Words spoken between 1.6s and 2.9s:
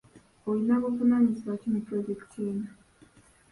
ki mu pulojekiti eno?